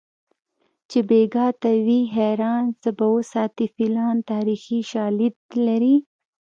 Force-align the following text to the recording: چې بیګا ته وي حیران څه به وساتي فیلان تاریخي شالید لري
چې 0.89 0.99
بیګا 1.09 1.47
ته 1.61 1.69
وي 1.85 2.01
حیران 2.15 2.65
څه 2.81 2.89
به 2.97 3.05
وساتي 3.17 3.65
فیلان 3.75 4.17
تاریخي 4.31 4.79
شالید 4.91 5.35
لري 5.65 5.95